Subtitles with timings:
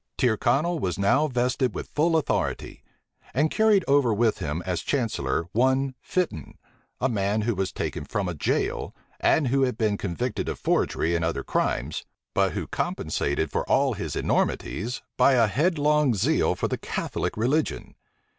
[0.17, 2.81] Tyrconnel was now vested with full authority;
[3.35, 6.57] and carried over with him as chancellor one Fitton,
[6.99, 11.13] a man who was taken from a jail, and who had been convicted of forgery
[11.15, 12.03] and other crimes,
[12.33, 17.93] but who compensated for all his enormities by a headlong zeal for the Catholic religion.